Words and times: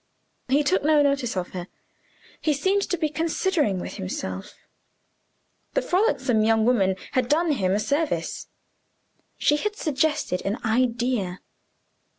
He 0.49 0.63
took 0.63 0.81
no 0.83 1.03
notice 1.03 1.37
of 1.37 1.49
her 1.49 1.67
he 2.41 2.53
seemed 2.53 2.81
to 2.89 2.97
be 2.97 3.07
considering 3.07 3.77
with 3.79 3.97
himself. 3.97 4.55
The 5.75 5.83
frolicsome 5.83 6.41
young 6.41 6.65
woman 6.65 6.95
had 7.11 7.29
done 7.29 7.51
him 7.51 7.73
a 7.73 7.79
service: 7.79 8.47
she 9.37 9.57
had 9.57 9.75
suggested 9.75 10.41
an 10.43 10.57
idea. 10.65 11.41